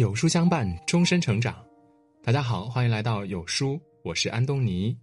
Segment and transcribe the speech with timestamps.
[0.00, 1.62] 有书相伴，终身成长。
[2.22, 4.96] 大家好，欢迎来到有书，我是安东尼。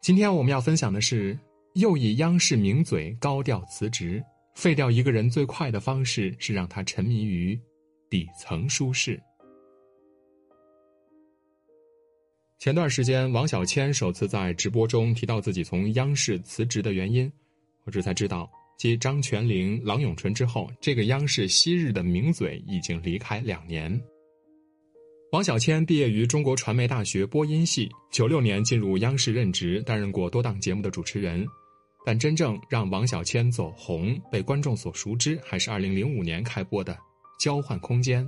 [0.00, 1.36] 今天我们要分享的是，
[1.74, 4.22] 又一央视名嘴高调辞职，
[4.54, 7.60] 废掉一个人最快的方式是让他沉迷于
[8.08, 9.20] 底层舒适。
[12.60, 17.28] 前段时间，王小谦首次在直播中提到自己从央视辞职的原因，
[17.82, 18.48] 我这才知道。
[18.80, 24.00] 继张泉灵、郎永淳之后，这个央视昔日的名嘴已经离开两年。
[25.32, 31.46] 王小谦毕业于中国传媒大学播音系，九六年进入央视任职，担任过多档节目的主持人。
[32.06, 36.94] 但真正让王小谦走红、被观众所熟知，还是二零零五年开播的
[37.38, 38.24] 《交换空间》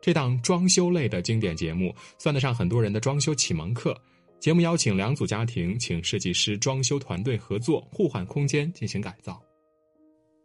[0.00, 3.94] 这档装修类的经典节目，算得上很多人的装修启蒙课。
[4.40, 9.38] 节目邀请两组家庭，请设计师、装修团队合作，互换空间进行改造。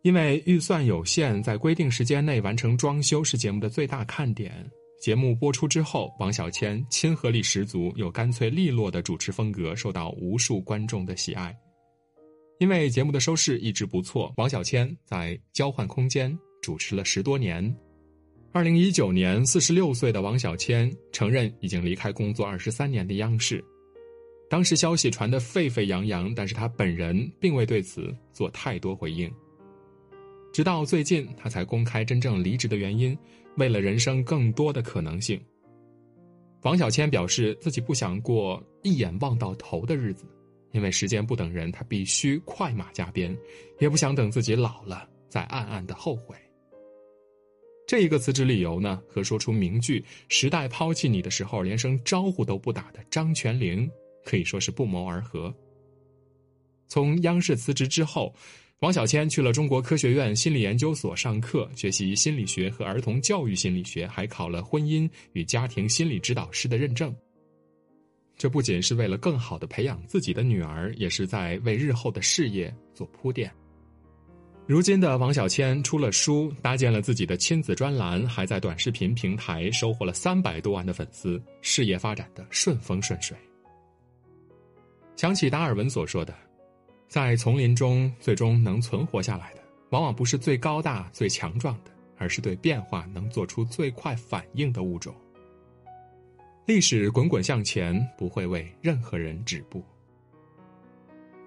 [0.03, 4.51] 因为预算有限，在规定时间内完成装修是节目的最大看点。
[4.99, 11.55] 节目播出之后，王小谦亲和力十足又干脆利落的主持风格受到无数观众的喜爱。
[12.59, 17.75] 因为节目的收视一直不错，王小谦在交换空间主持了十多年。
[18.51, 23.63] 二零一九年，四十六岁的王小谦承认已经离开工作二十三年的央视。
[24.49, 29.31] 当时消息传得沸沸扬扬，但是他本人并未对此做太多回应。
[30.53, 33.17] 直到最近，他才公开真正离职的原因，
[33.55, 35.39] 为了人生更多的可能性。
[36.63, 40.25] 王小谦表示自己不想过一眼望到头的日子，
[40.73, 43.35] 因为时间不等人，他必须快马加鞭，
[43.79, 46.35] 也不想等自己老了再暗暗的后悔。
[47.87, 53.89] 这一个辞职理由呢，和说出名句“时代抛弃你的时候，连声招呼都不打”的张泉灵
[54.25, 55.53] 可以说是不谋而合。
[56.89, 58.35] 从央视辞职之后。
[58.81, 67.15] 王小谦去了中国科学院心理研究所上课，学习心理学和儿童教育心理学，还考了婚姻与家庭心理指导师的认证。
[68.35, 73.51] 这不仅是为了更好的培养自己的女儿，也是在为日后的事业做铺垫。
[74.65, 83.37] 如今的王小谦出了书，搭建了自己的亲子专栏，还在短视频平台收获了三百多万的粉丝，事业发展的顺风顺水。
[85.15, 86.33] 想起达尔文所说的。
[87.11, 95.13] 在丛林中，最终能存活下来的，往往不是最高大、最强壮的，而是对变化能做出最快反应的物种。
[96.65, 99.83] 历史滚滚向前，不会为任何人止步。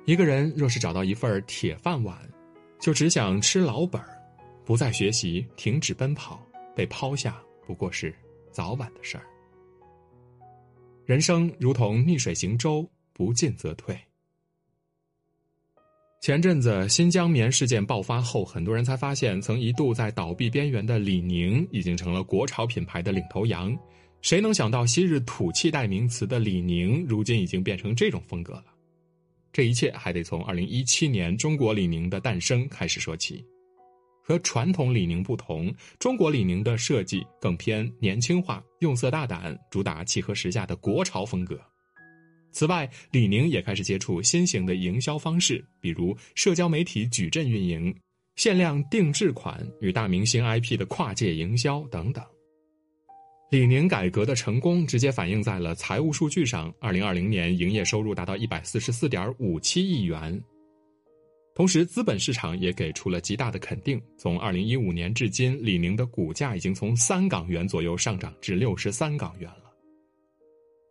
[0.05, 2.19] 一个人若是找到一份铁饭碗，
[2.79, 4.23] 就只想吃老本儿，
[4.67, 6.47] 不再学习，停止奔跑，
[6.77, 8.15] 被抛下不过是
[8.51, 9.25] 早晚的事儿。
[11.07, 13.99] 人生如同逆水行舟，不进则退。
[16.25, 23.77] 前阵子新疆棉事件爆发后，很多人才发现，曾一度在倒闭边缘的李宁，已经成了国潮品牌的领头羊。
[24.23, 28.65] 谁能想到，昔日土气代名词的李宁，如今已经变成这种风格了？
[29.53, 33.45] 这一切还得从2017年中国李宁的诞生开始说起。
[34.23, 41.61] 和传统李宁不同，中国李宁的设计更偏年轻化，用色大胆，主打契合时下的国潮风格。
[42.55, 47.93] 此外，李宁也开始接触新型的营销方式，比如社交媒体矩阵运营、
[48.37, 52.25] 限量定制款与大明星 IP 的跨界营销等等。
[53.51, 60.41] 李宁改革的成功直接反映在了财务数据上，二零二零年营业收入达到一百四十四点五七亿元。
[61.57, 69.64] 同时，资本市场也给出了极大的肯定，从二零一五年至今，李宁的股价已经从三港元左右上涨至六十三港元了。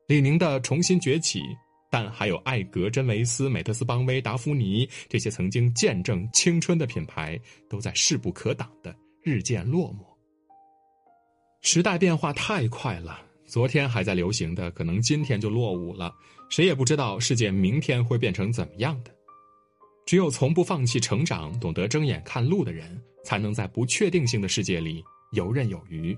[0.08, 1.42] 李宁的重新崛起，
[1.90, 10.04] 但还有艾格、真维斯、美特斯邦威、达芙妮这些曾经见证青春的品牌，都在势不可挡的日渐落寞。
[11.62, 16.14] 时代变化太快了，昨天还在流行的，可能今天就落伍了。
[16.50, 19.16] 谁也不知道世界明天会变成怎么样的。
[20.06, 25.02] 只有从不放弃成长、懂得睁眼看路的人，才能在不确定性的世界里
[25.32, 26.16] 游刃有余。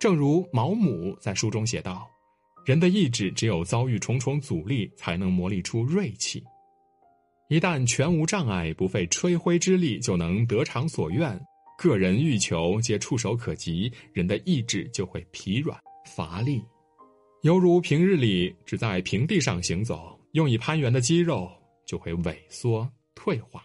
[0.00, 2.10] 正如毛姆在书中写道。
[2.68, 6.44] 人的意志只有遭遇重重阻力，才能磨砺出锐气。
[7.48, 11.40] 一旦全无障碍，不费吹灰之力就能得偿所愿，
[11.78, 16.62] 个人欲求皆触手可及，人的意志就会疲软乏力，
[17.40, 21.50] 犹如平日里只在平地上行走，用以攀援的肌肉
[21.86, 23.64] 就会萎缩退化。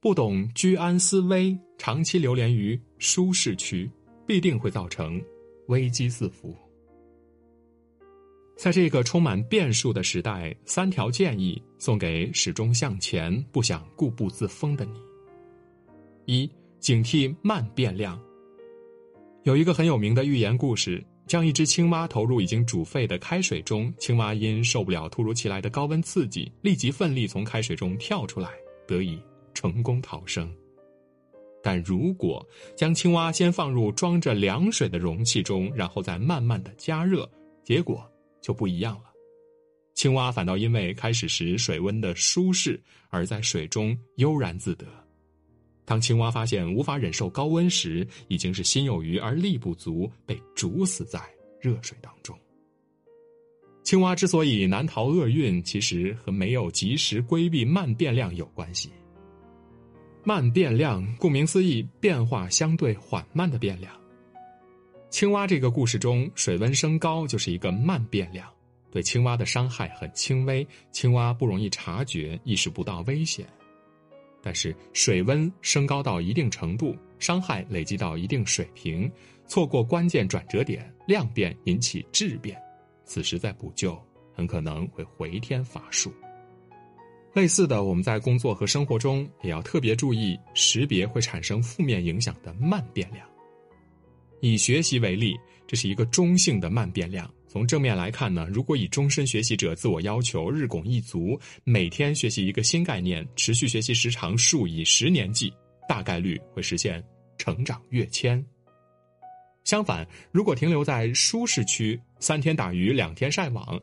[0.00, 3.90] 不懂居安思危，长期流连于舒适区，
[4.26, 5.22] 必定会造成
[5.66, 6.56] 危机四伏。
[8.56, 15.00] 在这个充满变数的时代，三条建议送给始终向前、不想固步自封的你：
[16.24, 18.18] 一、警惕慢变量。
[19.42, 28.50] 有一个很有名的寓言故事，将一只青蛙投入已经煮沸的开水中，青蛙因受不了突如其来的高温刺激，立即奋力从开水中跳出来，
[28.86, 29.20] 得以
[29.52, 30.50] 成功逃生。
[31.62, 32.46] 但如果
[32.76, 37.28] 将青蛙先放入装着凉水的容器中，然后再慢慢的加热，
[37.64, 38.06] 结果
[38.44, 39.04] 就不一样了。
[39.94, 44.84] 青蛙反倒因为开始时水温的舒适，而在水中悠然自得。
[45.86, 51.18] 当青蛙发现无法忍受高温时，已经是心有余而力不足，被煮死在
[51.58, 52.38] 热水当中。
[53.82, 58.90] 青蛙之所以难逃厄运，其实和没有及时规避慢变量有关系。
[60.22, 63.94] 慢变量顾名思义，变化相对缓慢的变量。
[65.14, 68.52] 青蛙这个故事中，水温升高就是一个慢变量，
[68.90, 73.46] 对青蛙的伤害很轻微，青蛙不容易察觉，意识不到危险。
[74.42, 79.08] 但是水温升高到一定程度，伤害累积到一定水平，
[79.46, 82.60] 错过关键转折点，量变引起质变，
[83.04, 83.96] 此时再补救，
[84.34, 86.12] 很可能会回天乏术。
[87.34, 93.24] 类似的，我们在工作和生活中也要特别注意识别会产生负面影响的慢变量。
[94.40, 95.36] 以学习为例，
[95.66, 97.30] 这是一个中性的慢变量。
[97.48, 105.52] 从正面来看呢，如果以终身学习者自我要求日拱一卒，每天学习一个新概念，持续学习时长数以十年计，
[105.88, 107.00] 大概率会实现
[107.38, 108.44] 成长跃迁。
[109.62, 113.80] 相反，如果停留在舒适区，三天打鱼两天晒网，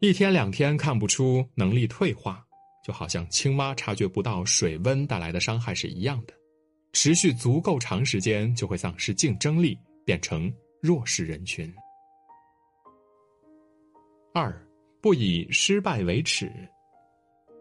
[0.00, 2.42] 一天两天看不出能力退化，
[2.86, 6.32] 就好像青蛙察觉不到水温带来的伤害是一样的，
[6.98, 10.50] 持续足够长时间就会丧失竞争力，变成
[10.80, 11.70] 弱势人群。
[14.32, 14.66] 二，
[15.02, 16.50] 不以失败为耻。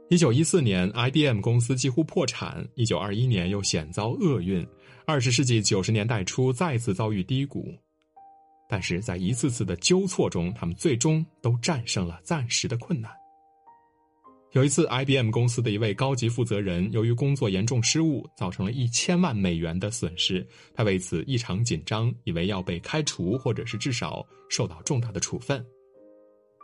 [0.10, 4.66] 一九一四年，IBM 公司几乎破产；一九二一年又险遭厄运，
[5.06, 7.78] 二十世纪九十年代初再次遭遇低谷。
[8.70, 13.12] 但是在一次次的纠错中，他们最终都战胜了暂时的困难。
[14.56, 25.62] 有一次，IBM 公司的一位高级负责人由于工作严重失误，造成了一千万美元的损失，他为此异常紧张，以为要被开除，或者是至少受到重大的处分。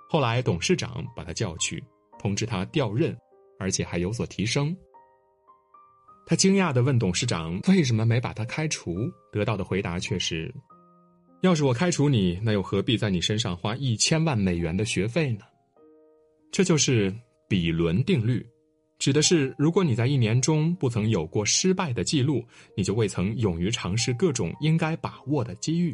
[0.10, 1.84] 后来，董事长把他叫去，
[2.18, 3.14] 通知他调任，
[3.60, 4.74] 而且还有所提升。
[6.26, 8.96] 他惊讶的问董事长：“为什么没把他开除？”
[9.34, 10.50] 得到的回答却是
[11.44, 15.44] ：“要是我开除你，那又何必在你身上花一千万美元的学费呢？”
[16.54, 17.14] 这就是
[17.51, 18.42] 比伦定律，
[18.98, 22.42] 指的是如果你在一年中不曾有过失败的记录，
[22.77, 25.94] 你就未曾勇于尝试各种应该把握的机遇。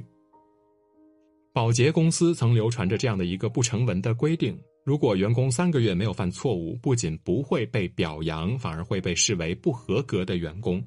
[1.51, 4.55] 宝洁公司曾流传着这样的一个不成文的规定：
[4.85, 10.79] 如果员工三个月没有犯错误，不仅不会被表扬，反而会被视为不合格的员工。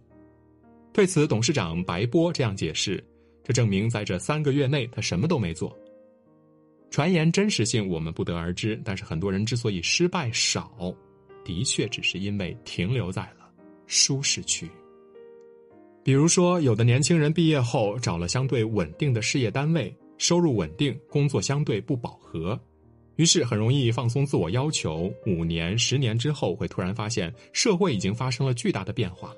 [0.92, 3.04] 对此，董事长白波这样解释：
[3.42, 5.76] 这证明在这三个月内他什么都没做。
[6.90, 10.94] 传言真实性我们不得而知，但是很多人之所以失败少，
[11.44, 13.50] 的确只是因为停留在了
[13.86, 14.68] 舒适区。
[16.02, 19.94] 比如说，有的年轻人毕业后找了相对稳定的事业单位。
[20.18, 22.60] 收入稳定，工作相对不饱和，
[23.16, 25.10] 于是很容易放松自我要求。
[25.26, 29.36] 五年、十年之后，会突然发现社会已经发生了巨大的变化了。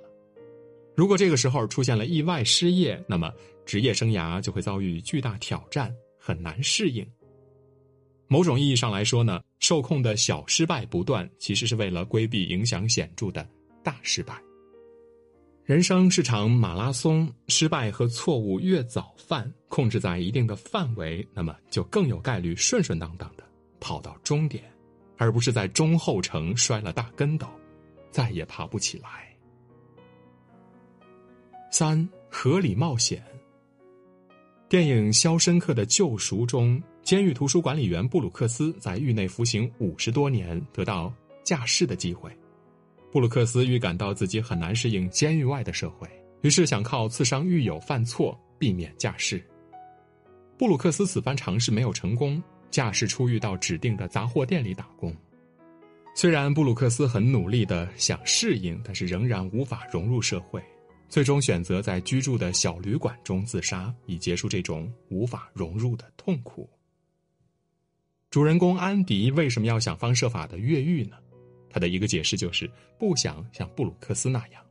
[0.96, 3.32] 如果这个时候出现了意外失业，那么
[3.64, 7.06] 职业生涯就会遭遇巨大挑战，很难适应。
[8.32, 13.46] 某种意义上来说呢，受控的小失败不断，其实是为了规避影响显著的
[13.82, 14.34] 大失败。
[15.66, 23.44] 人生是场马拉松，失败和错误越早犯，控制在一定的范围，那么就更有概率顺顺当当的
[23.80, 24.64] 跑到终点，
[25.18, 27.46] 而不是在中后程摔了大跟斗，
[28.10, 29.28] 再也爬不起来。
[31.70, 33.22] 三合理冒险。
[34.70, 42.30] 电影《肖申克的救赎》中，监狱图书管理员布鲁克斯在狱内服刑五十多年，得到假释的机会。
[43.10, 46.08] 布鲁克斯预感到自己很难适应监狱外的社会，
[46.42, 49.44] 于是想靠刺伤狱友犯错避免假释。
[50.56, 52.40] 布鲁克斯此番尝试没有成功，
[52.70, 55.14] 假释出狱到指定的杂货店里打工。
[56.14, 60.62] 虽然布鲁克斯很努力的想适应，但是仍然无法融入社会，
[61.08, 66.70] 最终选择在居住的小旅馆中自杀，以结束这种无法融入的痛苦。
[68.32, 71.18] 主人公安迪为什么要想方设法的越狱呢？
[71.68, 74.64] 他的一个解释就是不想像布鲁克斯那样。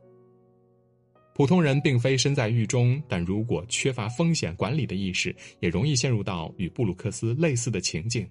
[1.32, 8.28] 普通人并非身在狱中，但如果缺乏风险管理的意识，也容易陷入到与布鲁克斯类似的情境。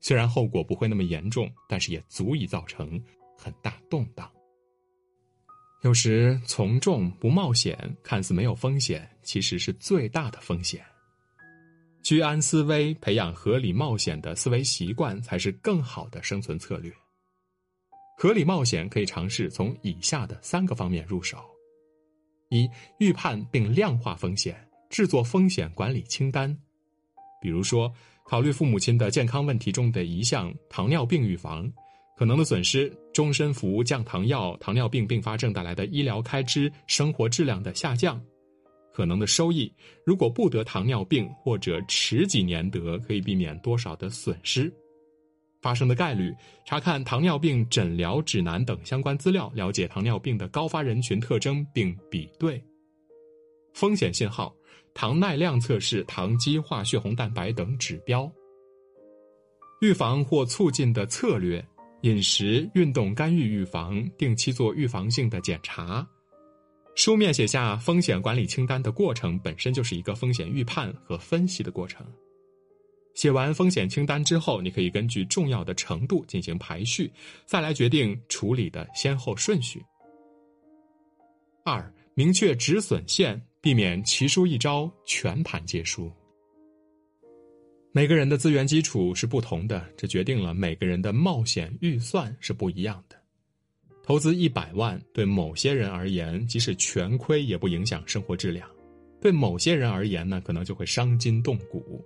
[0.00, 2.98] 虽然后果不会那么严重，但是也足以造成
[3.36, 4.30] 很大动荡。
[5.82, 10.82] 有时从众不冒险，看似没有风险，其实是最大的风险。
[12.08, 16.90] 居安思危，培养合理冒险的思维习惯，才是更好的生存策略。
[18.16, 21.36] 合理冒险可以尝试从以下的三个方面入手：
[22.48, 22.66] 一、
[22.98, 26.58] 预判并量化风险，制作风险管理清单。
[27.42, 27.92] 比如说，
[28.24, 31.70] 考虑父母亲的健康问题中的一项——糖尿病预防。
[32.16, 38.18] 可能的损失：终身服降糖药、糖尿病并发症带来的医疗开支、生活质量的下降；
[38.98, 39.72] 可能的收益：
[40.04, 44.68] 如果不得糖尿病或者迟几年得，可以避免多少的损失；
[45.62, 46.34] 发生的概率：
[46.66, 52.60] 查看糖尿病诊疗指南等相关资料，了解糖尿病的高发人群特征并比对；
[53.72, 54.52] 风险信号：
[54.94, 58.28] 糖耐量测试、糖基化血红蛋白等指标；
[59.80, 61.64] 预防或促进的策略。
[62.02, 66.04] 饮食、运动干预预防，定期做预防性的检查。
[66.98, 72.04] 书面写下风险管理清单的过程，本身就是一个风险预判和分析的过程。
[73.14, 77.08] 写完风险清单之后，你可以根据重要的程度进行排序，
[77.46, 79.80] 再来决定处理的先后顺序。
[81.64, 86.10] 二、明确止损线，避免奇书一招全盘皆输。
[87.92, 93.17] 每个人的资源基础是不同的，这决定了每个人的冒险预算是不一样的。
[94.08, 98.66] 投资一百万对某些人而言，即使全亏也不影响生活质量；
[99.20, 102.02] 对某些人而言呢，可能就会伤筋动骨。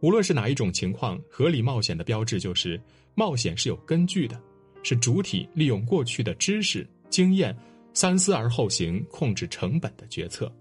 [0.00, 2.78] 无论是哪一种情况，合理冒险的标志就是
[3.14, 4.38] 冒险是有根据的，
[4.82, 7.56] 是主体利用过去的知识经验，
[7.94, 10.54] 三思而后行，控制成本的决策。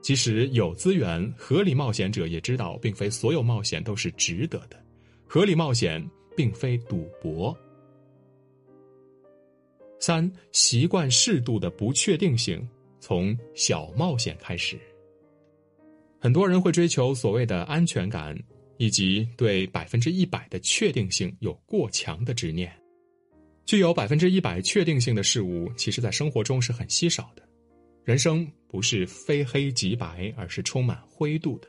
[0.00, 4.82] 即使有资源，合理冒险者也知道，并非所有冒险都是值得的。
[5.26, 6.02] 合理冒险
[6.34, 7.54] 并非赌博。
[10.02, 12.68] 三、习惯适度的不确定性，
[12.98, 14.76] 从小冒险开始。
[16.18, 18.36] 很多人会追求所谓的安全感，
[18.78, 22.76] 以及对百分之一百的确定性有过强的执念。
[23.64, 27.48] 具有百分之一百确定性的事物，其实在生活中是很稀少的。
[28.02, 31.68] 人生不是非黑即白，而是充满灰度的。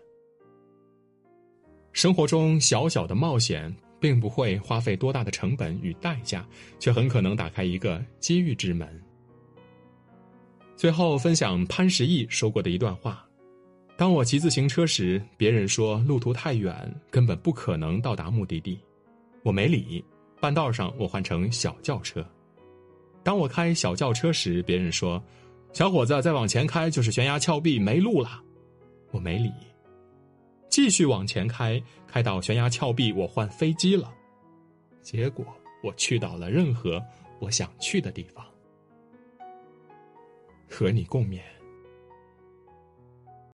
[1.92, 3.72] 生活中小小的冒险，
[4.04, 6.46] 并不会花费多大的成本与代价，
[6.78, 9.02] 却很可能打开一个机遇之门。
[10.76, 13.26] 最后分享潘石屹说过的一段话：
[13.96, 18.78] 当我骑自行车时，别人说路途太远，根本不可能到达目的地，
[19.42, 20.04] 我没理。
[20.42, 22.22] 半道上，我换成小轿车。
[23.24, 25.24] 当我开小轿车时，别人说。
[25.72, 28.44] 小伙子，再往前开就是悬崖峭壁，没路了。
[29.12, 29.50] 我没理，
[30.74, 34.12] 继续往前开，开到悬崖峭壁，我换飞机了。
[35.04, 35.46] 结果
[35.84, 37.00] 我去到了任何
[37.40, 38.44] 我想去的地方。
[40.68, 41.42] 和你共勉。